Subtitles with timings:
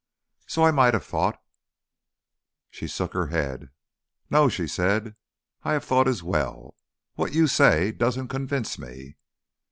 [0.47, 1.39] "So I might have thought"
[2.71, 3.69] She shook her head.
[4.31, 5.15] "No," she said,
[5.61, 6.73] "I have thought as well.
[7.13, 9.17] What you say doesn't convince me."